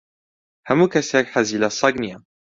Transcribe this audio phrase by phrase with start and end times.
[0.67, 2.17] ھەموو کەسێک حەزی لە سەگ نییە.